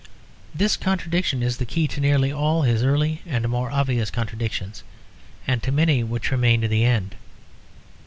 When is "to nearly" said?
1.89-2.33